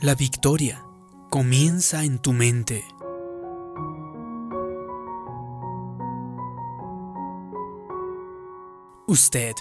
[0.00, 0.84] La victoria
[1.28, 2.84] comienza en tu mente.
[9.08, 9.54] Usted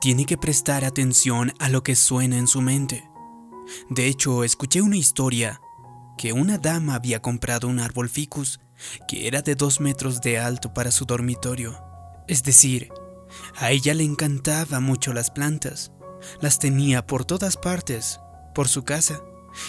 [0.00, 3.10] tiene que prestar atención a lo que suena en su mente.
[3.90, 5.60] De hecho, escuché una historia
[6.16, 8.60] que una dama había comprado un árbol ficus
[9.08, 11.82] que era de dos metros de alto para su dormitorio.
[12.28, 12.90] Es decir,
[13.56, 15.90] a ella le encantaba mucho las plantas.
[16.40, 18.20] Las tenía por todas partes,
[18.54, 19.20] por su casa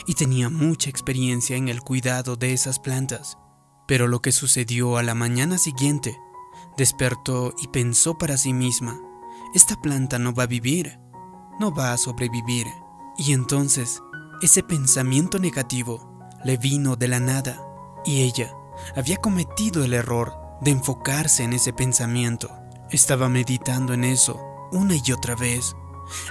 [0.06, 3.38] y tenía mucha experiencia en el cuidado de esas plantas.
[3.88, 6.18] Pero lo que sucedió a la mañana siguiente,
[6.78, 9.00] despertó y pensó para sí misma,
[9.54, 11.00] esta planta no va a vivir,
[11.60, 12.68] no va a sobrevivir.
[13.18, 14.02] Y entonces,
[14.42, 17.62] ese pensamiento negativo le vino de la nada
[18.06, 18.54] y ella
[18.96, 22.50] había cometido el error de enfocarse en ese pensamiento.
[22.92, 24.40] Estaba meditando en eso
[24.72, 25.76] una y otra vez.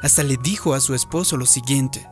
[0.02, 2.06] Hasta le dijo a su esposo lo siguiente,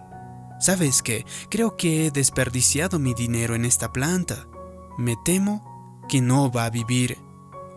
[0.63, 1.27] ¿Sabes qué?
[1.51, 4.47] Creo que he desperdiciado mi dinero en esta planta.
[4.97, 7.19] Me temo que no va a vivir.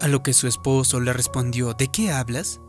[0.02, 2.62] A lo que su esposo le respondió, ¿de qué hablas?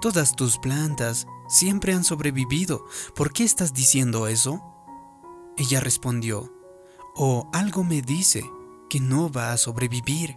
[0.00, 2.86] Todas tus plantas siempre han sobrevivido.
[3.14, 4.62] ¿Por qué estás diciendo eso?
[5.58, 6.50] Ella respondió,
[7.14, 8.42] oh, algo me dice
[8.88, 10.34] que no va a sobrevivir.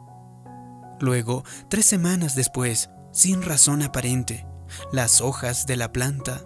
[0.99, 4.45] Luego, tres semanas después, sin razón aparente,
[4.91, 6.43] las hojas de la planta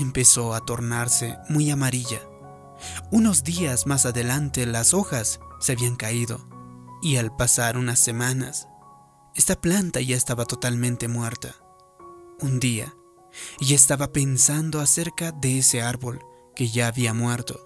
[0.00, 2.20] empezó a tornarse muy amarilla.
[3.10, 6.48] Unos días más adelante las hojas se habían caído
[7.02, 8.66] y al pasar unas semanas,
[9.34, 11.54] esta planta ya estaba totalmente muerta.
[12.40, 12.94] Un día,
[13.60, 16.20] ella estaba pensando acerca de ese árbol
[16.56, 17.60] que ya había muerto.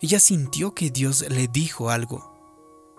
[0.00, 2.34] Ella sintió que Dios le dijo algo,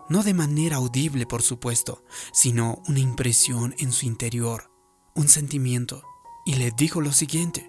[0.09, 4.71] no de manera audible por supuesto, sino una impresión en su interior,
[5.13, 6.03] un sentimiento,
[6.45, 7.68] y le dijo lo siguiente,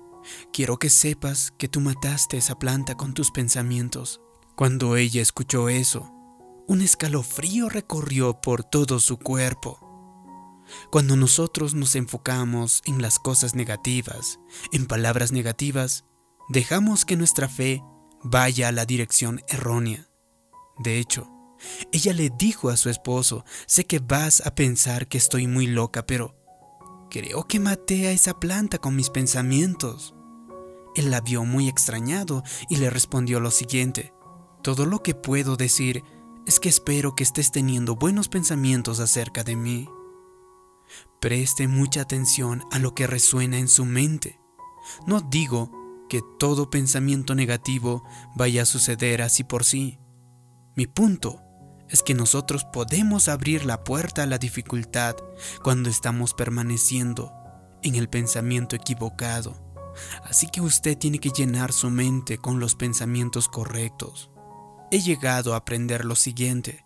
[0.52, 4.20] Quiero que sepas que tú mataste esa planta con tus pensamientos.
[4.56, 6.12] Cuando ella escuchó eso,
[6.66, 9.86] un escalofrío recorrió por todo su cuerpo.
[10.90, 14.38] Cuando nosotros nos enfocamos en las cosas negativas,
[14.72, 16.04] en palabras negativas,
[16.48, 17.82] dejamos que nuestra fe
[18.22, 20.08] vaya a la dirección errónea.
[20.78, 21.28] De hecho,
[21.92, 26.06] ella le dijo a su esposo, sé que vas a pensar que estoy muy loca,
[26.06, 26.39] pero
[27.10, 30.14] creo que maté a esa planta con mis pensamientos.
[30.96, 34.12] Él la vio muy extrañado y le respondió lo siguiente,
[34.62, 36.04] todo lo que puedo decir
[36.46, 39.88] es que espero que estés teniendo buenos pensamientos acerca de mí.
[41.20, 44.40] Preste mucha atención a lo que resuena en su mente.
[45.06, 45.70] No digo
[46.08, 48.04] que todo pensamiento negativo
[48.34, 49.98] vaya a suceder así por sí.
[50.76, 51.40] Mi punto
[51.90, 55.16] es que nosotros podemos abrir la puerta a la dificultad
[55.62, 57.32] cuando estamos permaneciendo
[57.82, 59.70] en el pensamiento equivocado
[60.24, 64.30] Así que usted tiene que llenar su mente con los pensamientos correctos.
[64.90, 66.84] He llegado a aprender lo siguiente.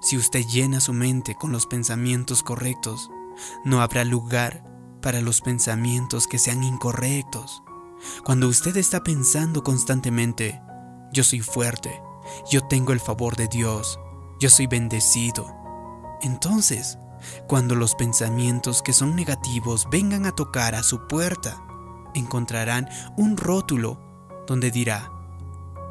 [0.00, 3.10] Si usted llena su mente con los pensamientos correctos,
[3.64, 4.64] no habrá lugar
[5.02, 7.62] para los pensamientos que sean incorrectos.
[8.24, 10.60] Cuando usted está pensando constantemente,
[11.12, 12.00] yo soy fuerte,
[12.50, 13.98] yo tengo el favor de Dios,
[14.40, 15.58] yo soy bendecido,
[16.20, 16.98] entonces,
[17.46, 21.62] cuando los pensamientos que son negativos vengan a tocar a su puerta,
[22.14, 24.00] encontrarán un rótulo
[24.46, 25.12] donde dirá,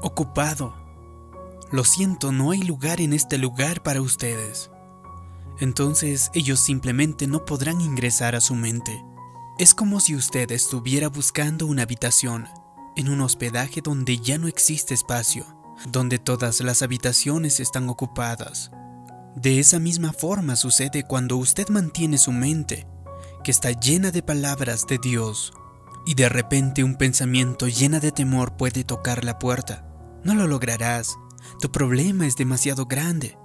[0.01, 0.75] ocupado.
[1.71, 4.71] Lo siento, no hay lugar en este lugar para ustedes.
[5.59, 9.03] Entonces ellos simplemente no podrán ingresar a su mente.
[9.57, 12.47] Es como si usted estuviera buscando una habitación
[12.95, 15.45] en un hospedaje donde ya no existe espacio,
[15.85, 18.71] donde todas las habitaciones están ocupadas.
[19.35, 22.87] De esa misma forma sucede cuando usted mantiene su mente,
[23.43, 25.53] que está llena de palabras de Dios,
[26.05, 29.85] y de repente un pensamiento llena de temor puede tocar la puerta.
[30.23, 31.15] No lo lograrás.
[31.59, 33.37] Tu problema es demasiado grande.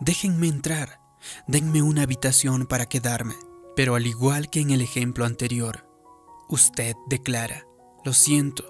[0.00, 1.00] Déjenme entrar.
[1.46, 3.34] Denme una habitación para quedarme.
[3.76, 5.86] Pero al igual que en el ejemplo anterior,
[6.48, 7.66] usted declara,
[8.04, 8.64] lo siento,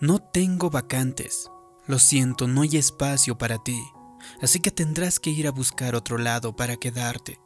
[0.00, 1.50] no tengo vacantes.
[1.88, 3.82] Lo siento, no hay espacio para ti.
[4.40, 7.40] Así que tendrás que ir a buscar otro lado para quedarte.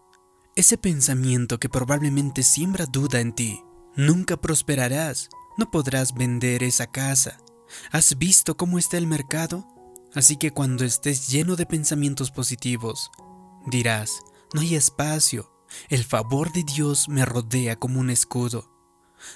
[0.55, 3.62] Ese pensamiento que probablemente siembra duda en ti
[3.94, 5.29] Nunca prosperarás,
[5.59, 7.39] no podrás vender esa casa.
[7.91, 9.69] ¿Has visto cómo está el mercado?
[10.15, 13.11] Así que cuando estés lleno de pensamientos positivos,
[13.67, 14.21] dirás,
[14.55, 15.53] no hay espacio,
[15.91, 18.71] el favor de Dios me rodea como un escudo.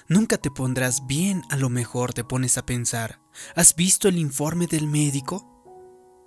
[0.07, 3.19] Nunca te pondrás bien, a lo mejor te pones a pensar,
[3.55, 5.47] ¿has visto el informe del médico?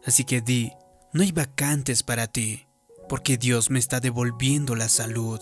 [0.04, 0.72] Así que di,
[1.12, 2.66] no hay vacantes para ti,
[3.08, 5.40] porque Dios me está devolviendo la salud.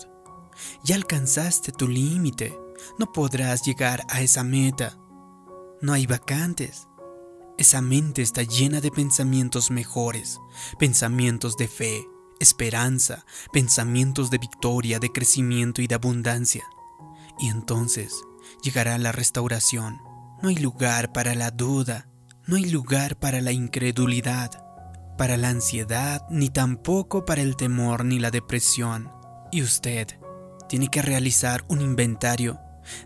[0.83, 2.57] Ya alcanzaste tu límite,
[2.97, 4.97] no podrás llegar a esa meta.
[5.81, 6.87] No hay vacantes.
[7.57, 10.39] esa mente está llena de pensamientos mejores,
[10.77, 12.05] pensamientos de fe,
[12.39, 16.63] esperanza, pensamientos de victoria, de crecimiento y de abundancia.
[17.39, 18.23] Y entonces
[18.63, 20.01] llegará la restauración.
[20.41, 22.07] No hay lugar para la duda,
[22.45, 24.65] no hay lugar para la incredulidad,
[25.17, 29.11] para la ansiedad, ni tampoco para el temor ni la depresión.
[29.51, 30.07] Y usted
[30.67, 32.59] tiene que realizar un inventario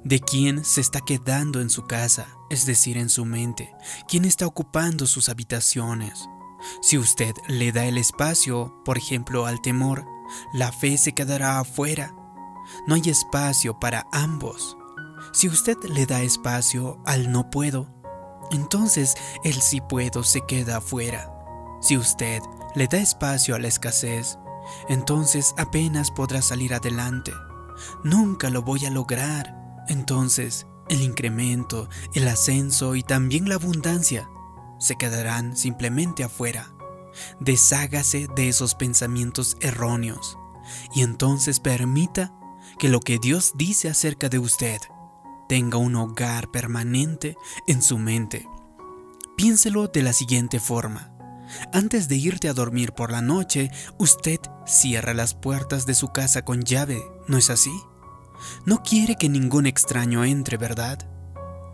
[0.03, 3.73] de quién se está quedando en su casa, es decir, en su mente,
[4.07, 6.27] quién está ocupando sus habitaciones.
[6.81, 10.05] Si usted le da el espacio, por ejemplo, al temor,
[10.53, 12.15] la fe se quedará afuera.
[12.87, 14.77] No hay espacio para ambos.
[15.31, 17.87] Si usted le da espacio al no puedo,
[18.51, 21.31] entonces el sí puedo se queda afuera.
[21.81, 22.41] Si usted
[22.75, 24.37] le da espacio a la escasez,
[24.89, 27.31] entonces apenas podrá salir adelante.
[28.03, 29.59] Nunca lo voy a lograr.
[29.87, 34.29] Entonces, el incremento, el ascenso y también la abundancia
[34.79, 36.73] se quedarán simplemente afuera.
[37.39, 40.37] Deshágase de esos pensamientos erróneos
[40.93, 42.33] y entonces permita
[42.79, 44.79] que lo que Dios dice acerca de usted
[45.47, 47.37] tenga un hogar permanente
[47.67, 48.47] en su mente.
[49.35, 51.13] Piénselo de la siguiente forma.
[51.71, 56.43] Antes de irte a dormir por la noche, usted cierra las puertas de su casa
[56.43, 57.73] con llave, ¿no es así?
[58.65, 61.09] No quiere que ningún extraño entre, ¿verdad?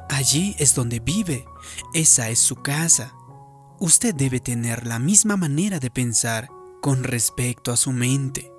[0.09, 1.45] Allí es donde vive,
[1.93, 3.13] esa es su casa.
[3.79, 6.49] Usted debe tener la misma manera de pensar
[6.81, 8.51] con respecto a su mente.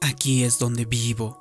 [0.00, 1.39] Aquí es donde vivo.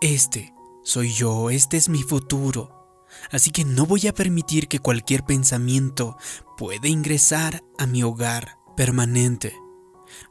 [0.00, 0.52] Este
[0.84, 3.06] soy yo, este es mi futuro.
[3.30, 6.16] Así que no voy a permitir que cualquier pensamiento
[6.56, 9.56] pueda ingresar a mi hogar permanente.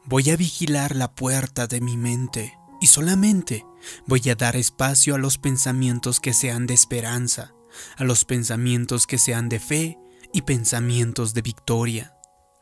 [0.06, 3.66] Voy a vigilar la puerta de mi mente y solamente
[4.08, 7.54] voy a dar espacio a los pensamientos que sean de esperanza,
[7.96, 9.98] a los pensamientos que sean de fe
[10.34, 12.18] y pensamientos de victoria.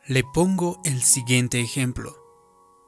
[0.05, 2.18] Le pongo el siguiente ejemplo.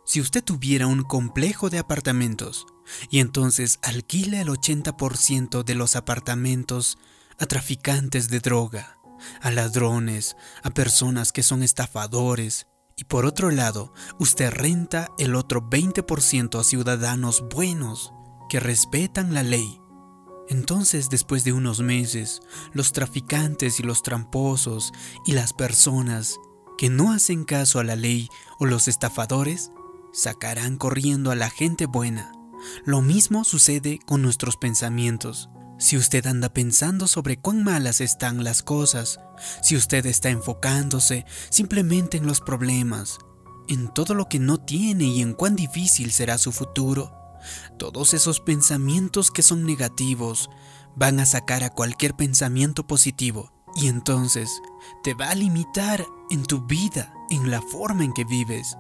[0.03, 2.65] Si usted tuviera un complejo de apartamentos
[3.09, 6.98] y entonces alquila el 80% de los apartamentos
[7.38, 8.98] a traficantes de droga,
[9.42, 12.68] a ladrones, a personas que son estafadores,
[12.98, 18.13] y por otro lado, usted renta el otro 20% a ciudadanos buenos
[18.50, 19.80] que respetan la ley.
[20.50, 22.42] Entonces, después de unos meses,
[22.74, 24.92] los traficantes y los tramposos
[25.25, 26.38] y las personas
[26.77, 28.27] que no hacen caso a la ley
[28.59, 29.71] o los estafadores
[30.13, 32.31] sacarán corriendo a la gente buena.
[32.86, 35.50] Lo mismo sucede con nuestros pensamientos.
[35.80, 39.19] Si usted anda pensando sobre cuán malas están las cosas,
[39.63, 43.18] si usted está enfocándose simplemente en los problemas,
[43.68, 47.12] en todo lo que no tiene y en cuán difícil será su futuro,
[47.80, 50.50] todos esos pensamientos que son negativos
[50.96, 54.62] van a sacar a cualquier pensamiento positivo y entonces
[55.04, 58.78] te va a limitar en tu vida, en la forma en que vives.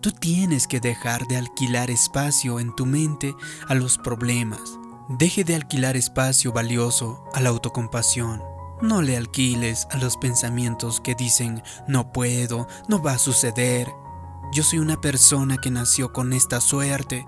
[0.00, 3.34] Tú tienes que dejar de alquilar espacio en tu mente
[3.68, 4.78] a los problemas,
[5.18, 8.44] Deje de alquilar espacio valioso a la autocompasión.
[8.80, 13.88] No le alquiles a los pensamientos que dicen no puedo, no va a suceder.
[14.52, 17.26] Yo soy una persona que nació con esta suerte.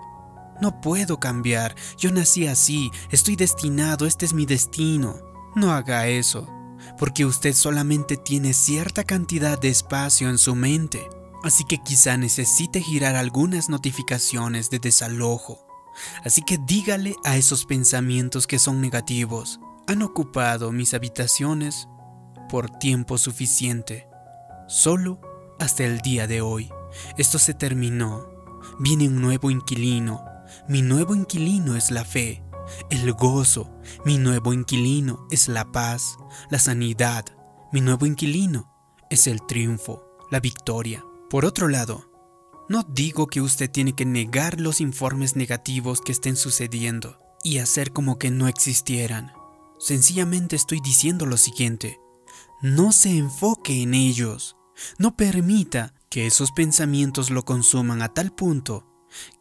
[0.61, 5.17] No puedo cambiar, yo nací así, estoy destinado, este es mi destino.
[5.57, 6.47] No haga eso,
[7.01, 11.09] porque usted solamente tiene cierta cantidad de espacio en su mente,
[11.45, 15.73] así que quizá necesite girar algunas notificaciones de desalojo
[16.25, 21.89] Así que dígale a esos pensamientos que son negativos, han ocupado mis habitaciones
[22.49, 24.09] por tiempo suficiente,
[24.69, 25.21] solo
[25.59, 26.71] hasta el día de hoy.
[27.19, 28.27] Esto se terminó.
[28.79, 30.25] Viene un nuevo inquilino.
[30.69, 32.43] Mi nuevo inquilino es la fe,
[32.91, 33.71] el gozo.
[34.05, 36.17] Mi nuevo inquilino es la paz,
[36.51, 37.25] la sanidad.
[37.73, 38.71] Mi nuevo inquilino
[39.11, 41.05] es el triunfo, la victoria.
[41.33, 42.11] Por otro lado,
[42.69, 47.95] no digo que usted tiene que negar los informes negativos que estén sucediendo y hacer
[47.95, 49.33] como que no existieran.
[49.79, 51.99] Sencillamente estoy diciendo lo siguiente.
[52.61, 54.59] No se enfoque en ellos.
[54.99, 58.87] No permita que esos pensamientos lo consuman a tal punto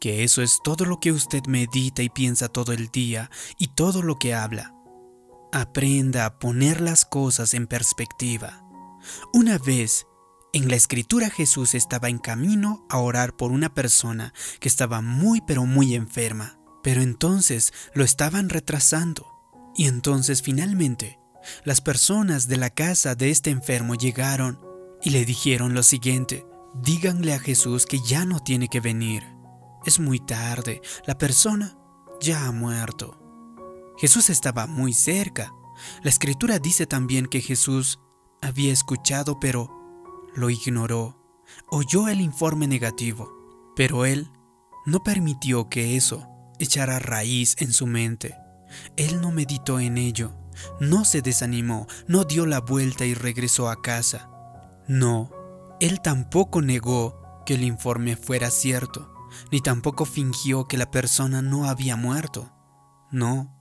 [0.00, 4.00] que eso es todo lo que usted medita y piensa todo el día y todo
[4.00, 4.74] lo que habla.
[5.52, 8.64] Aprenda a poner las cosas en perspectiva.
[9.34, 10.06] Una vez
[10.52, 15.40] en la escritura Jesús estaba en camino a orar por una persona que estaba muy
[15.40, 19.26] pero muy enferma, pero entonces lo estaban retrasando.
[19.74, 21.18] Y entonces finalmente
[21.64, 24.60] las personas de la casa de este enfermo llegaron
[25.02, 26.44] y le dijeron lo siguiente,
[26.74, 29.24] díganle a Jesús que ya no tiene que venir.
[29.86, 31.78] Es muy tarde, la persona
[32.20, 33.18] ya ha muerto.
[33.98, 35.52] Jesús estaba muy cerca.
[36.02, 37.98] La escritura dice también que Jesús
[38.40, 39.81] había escuchado, pero
[40.34, 41.18] lo ignoró.
[41.70, 43.30] Oyó el informe negativo,
[43.76, 44.30] pero él
[44.86, 48.36] no permitió que eso echara raíz en su mente.
[48.96, 50.32] Él no meditó en ello,
[50.80, 54.30] no se desanimó, no dio la vuelta y regresó a casa.
[54.88, 55.30] No,
[55.80, 59.12] él tampoco negó que el informe fuera cierto,
[59.50, 62.52] ni tampoco fingió que la persona no había muerto.
[63.10, 63.54] No,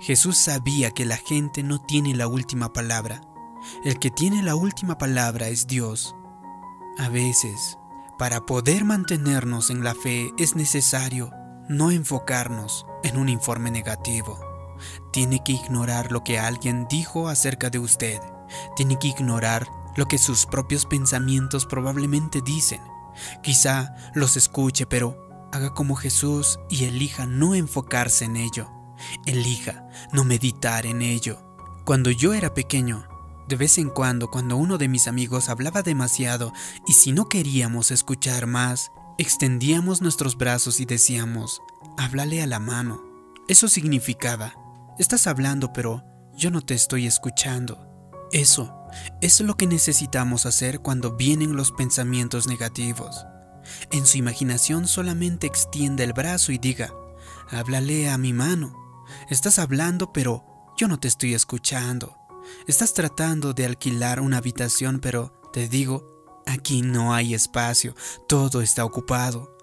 [0.00, 3.20] Jesús sabía que la gente no tiene la última palabra.
[3.84, 6.14] El que tiene la última palabra es Dios.
[6.98, 7.78] A veces,
[8.18, 11.30] para poder mantenernos en la fe es necesario
[11.68, 14.38] no enfocarnos en un informe negativo.
[15.12, 18.20] Tiene que ignorar lo que alguien dijo acerca de usted.
[18.76, 22.80] Tiene que ignorar lo que sus propios pensamientos probablemente dicen.
[23.42, 28.70] Quizá los escuche, pero haga como Jesús y elija no enfocarse en ello.
[29.26, 31.38] Elija no meditar en ello.
[31.84, 33.06] Cuando yo era pequeño,
[33.48, 36.52] de vez en cuando, cuando uno de mis amigos hablaba demasiado
[36.86, 41.60] y si no queríamos escuchar más, extendíamos nuestros brazos y decíamos,
[41.98, 43.02] háblale a la mano.
[43.48, 44.54] Eso significaba,
[44.98, 46.02] estás hablando pero
[46.36, 47.90] yo no te estoy escuchando.
[48.32, 48.74] Eso
[49.20, 53.26] es lo que necesitamos hacer cuando vienen los pensamientos negativos.
[53.90, 56.92] En su imaginación solamente extienda el brazo y diga,
[57.50, 58.74] háblale a mi mano.
[59.28, 60.44] Estás hablando, pero
[60.76, 62.23] yo no te estoy escuchando.
[62.66, 67.94] Estás tratando de alquilar una habitación, pero te digo, aquí no hay espacio,
[68.28, 69.56] todo está ocupado.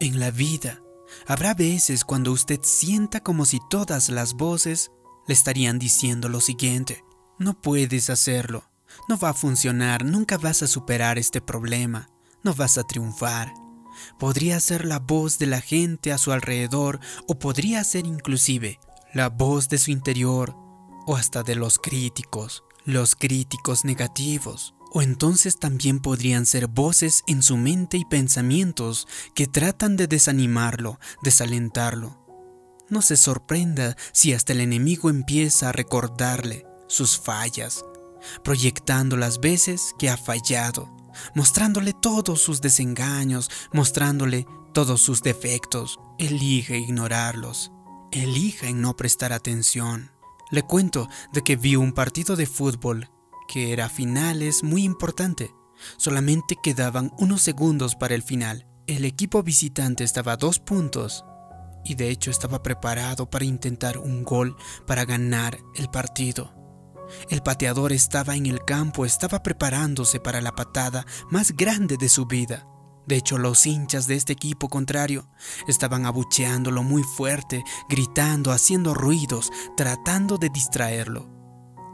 [0.00, 0.82] En la vida,
[1.26, 4.90] habrá veces cuando usted sienta como si todas las voces
[5.26, 7.04] le estarían diciendo lo siguiente,
[7.38, 8.64] no puedes hacerlo,
[9.08, 12.10] no va a funcionar, nunca vas a superar este problema,
[12.42, 13.52] no vas a triunfar.
[14.18, 18.80] Podría ser la voz de la gente a su alrededor o podría ser inclusive
[19.12, 20.61] la voz de su interior
[21.06, 24.74] o hasta de los críticos, los críticos negativos.
[24.94, 31.00] O entonces también podrían ser voces en su mente y pensamientos que tratan de desanimarlo,
[31.22, 32.18] desalentarlo.
[32.90, 37.86] No se sorprenda si hasta el enemigo empieza a recordarle sus fallas,
[38.44, 40.94] proyectando las veces que ha fallado,
[41.34, 45.98] mostrándole todos sus desengaños, mostrándole todos sus defectos.
[46.18, 47.72] Elige ignorarlos,
[48.10, 50.10] elija en no prestar atención.
[50.52, 53.08] Le cuento de que vi un partido de fútbol
[53.48, 55.50] que era finales muy importante.
[55.96, 58.66] Solamente quedaban unos segundos para el final.
[58.86, 61.24] El equipo visitante estaba a dos puntos
[61.86, 64.54] y de hecho estaba preparado para intentar un gol
[64.86, 66.54] para ganar el partido.
[67.30, 72.26] El pateador estaba en el campo, estaba preparándose para la patada más grande de su
[72.26, 72.66] vida.
[73.06, 75.26] De hecho, los hinchas de este equipo contrario
[75.66, 81.28] estaban abucheándolo muy fuerte, gritando, haciendo ruidos, tratando de distraerlo.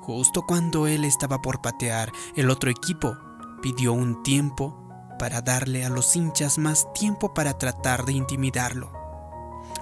[0.03, 3.17] Justo cuando él estaba por patear, el otro equipo
[3.63, 4.89] pidió un tiempo
[5.19, 8.93] para darle a los hinchas más tiempo para tratar de intimidarlo.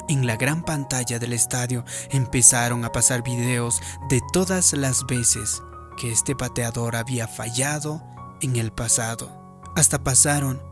[0.09, 5.63] En la gran pantalla del estadio empezaron a pasar videos de todas las veces
[5.97, 8.03] que este pateador había fallado
[8.41, 9.61] en el pasado.
[9.75, 10.63] Hasta pasaron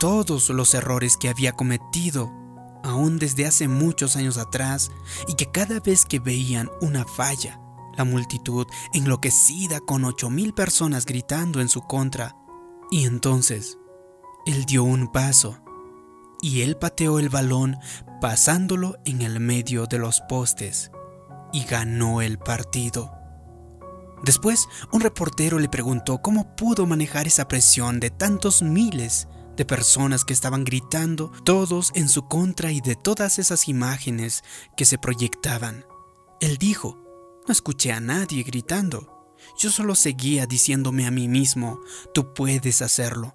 [0.00, 2.32] todos los errores que había cometido
[2.82, 4.90] aún desde hace muchos años atrás
[5.28, 7.60] y que cada vez que veían una falla,
[7.98, 12.34] la multitud enloquecida con ocho mil personas gritando en su contra,
[12.90, 13.76] y entonces
[14.46, 15.62] él dio un paso
[16.40, 17.76] y él pateó el balón
[18.22, 20.90] pasándolo en el medio de los postes
[21.52, 23.12] y ganó el partido.
[24.24, 29.28] Después, un reportero le preguntó cómo pudo manejar esa presión de tantos miles
[29.60, 34.42] de personas que estaban gritando, todos en su contra y de todas esas imágenes
[34.74, 35.84] que se proyectaban.
[36.40, 36.96] Él dijo,
[37.46, 41.78] no escuché a nadie gritando, yo solo seguía diciéndome a mí mismo,
[42.14, 43.34] tú puedes hacerlo,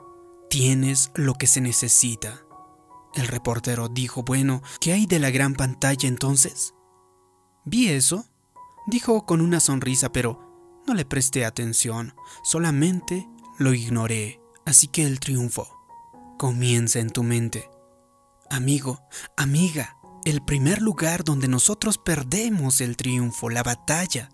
[0.49, 2.43] tienes lo que se necesita.
[3.13, 6.73] El reportero dijo, bueno, ¿qué hay de la gran pantalla entonces?
[7.65, 8.25] Vi eso,
[8.87, 13.29] dijo con una sonrisa, pero no le presté atención, solamente
[13.59, 15.74] lo ignoré, así que él triunfó
[16.37, 17.69] comienza en tu mente.
[18.49, 19.01] Amigo,
[19.37, 24.29] amiga, el primer lugar donde nosotros perdemos el triunfo, la batalla,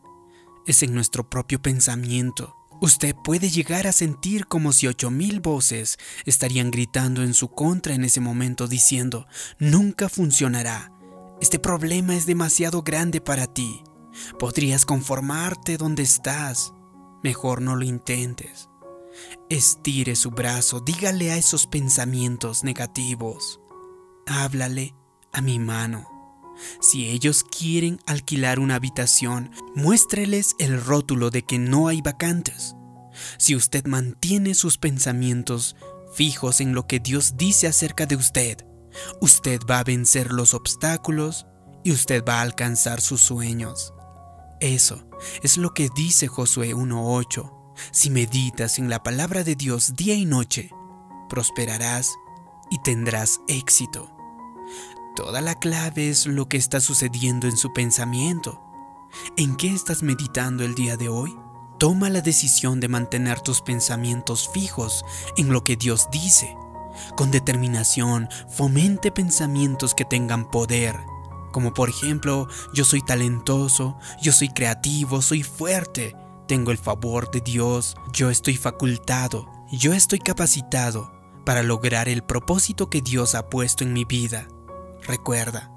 [0.65, 2.55] es en nuestro propio pensamiento.
[2.81, 7.93] Usted puede llegar a sentir como si ocho mil voces estarían gritando en su contra
[7.93, 9.27] en ese momento diciendo,
[9.59, 10.91] nunca funcionará,
[11.41, 13.83] este problema es demasiado grande para ti,
[14.39, 16.73] podrías conformarte donde estás,
[17.23, 18.70] mejor no lo intentes.
[19.49, 23.59] Estire su brazo, dígale a esos pensamientos negativos.
[24.27, 24.93] Háblale
[25.31, 26.07] a mi mano.
[26.79, 32.75] Si ellos quieren alquilar una habitación, muéstreles el rótulo de que no hay vacantes.
[33.37, 35.75] Si usted mantiene sus pensamientos
[36.13, 38.65] fijos en lo que Dios dice acerca de usted,
[39.21, 41.45] usted va a vencer los obstáculos
[41.83, 43.93] y usted va a alcanzar sus sueños.
[44.59, 45.07] Eso
[45.41, 47.60] es lo que dice Josué 1.8.
[47.89, 50.69] Si meditas en la palabra de Dios día y noche,
[51.29, 52.13] prosperarás
[52.69, 54.09] y tendrás éxito.
[55.15, 58.61] Toda la clave es lo que está sucediendo en su pensamiento.
[59.35, 61.35] ¿En qué estás meditando el día de hoy?
[61.79, 65.03] Toma la decisión de mantener tus pensamientos fijos
[65.35, 66.55] en lo que Dios dice.
[67.17, 70.97] Con determinación, fomente pensamientos que tengan poder,
[71.51, 76.15] como por ejemplo, yo soy talentoso, yo soy creativo, soy fuerte,
[76.51, 81.09] tengo el favor de Dios, yo estoy facultado, yo estoy capacitado
[81.45, 84.49] para lograr el propósito que Dios ha puesto en mi vida.
[85.01, 85.71] Recuerda,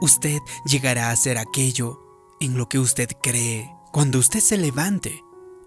[0.00, 1.98] usted llegará a ser aquello
[2.38, 3.74] en lo que usted cree.
[3.90, 5.20] Cuando usted se levante,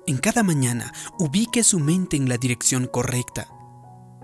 [0.08, 3.50] en cada mañana ubique su mente en la dirección correcta.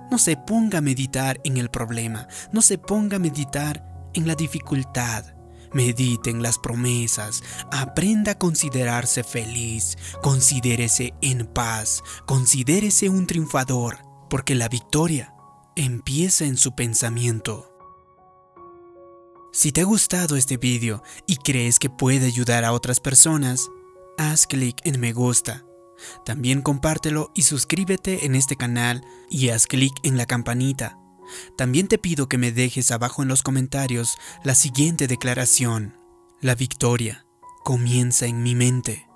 [0.10, 4.36] No se ponga a meditar en el problema, no se ponga a meditar en la
[4.36, 5.26] dificultad.
[5.74, 14.00] Medite en las promesas, aprenda a considerarse feliz, considérese en paz, considérese un triunfador,
[14.30, 15.34] porque la victoria
[15.76, 17.66] empieza en su pensamiento.
[19.52, 23.70] Si te ha gustado este vídeo y crees que puede ayudar a otras personas,
[24.18, 25.66] haz clic en me gusta.
[26.24, 30.99] También compártelo y suscríbete en este canal y haz clic en la campanita
[31.58, 35.98] también te pido que me dejes abajo en los comentarios la siguiente declaración.
[36.42, 37.26] La victoria
[37.64, 39.08] comienza en mi mente.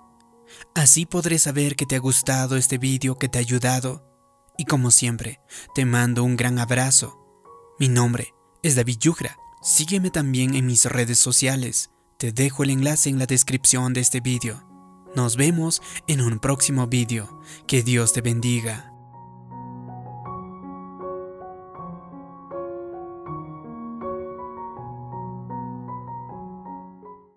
[0.76, 4.06] Así podré saber que te ha gustado este vídeo, que te ha ayudado.
[4.58, 5.40] Y como siempre,
[5.74, 7.20] te mando un gran abrazo.
[7.80, 9.38] Mi nombre es David Yugra.
[9.62, 11.90] Sígueme también en mis redes sociales.
[12.20, 14.64] Te dejo el enlace en la descripción de este vídeo.
[15.16, 17.42] Nos vemos en un próximo vídeo.
[17.68, 18.93] Que Dios te bendiga.